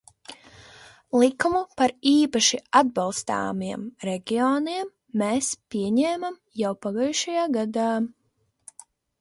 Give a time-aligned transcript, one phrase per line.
[1.23, 4.89] Likumu par īpaši atbalstāmiem reģioniem
[5.23, 7.89] mēs pieņēmām jau pagājušajā gadā.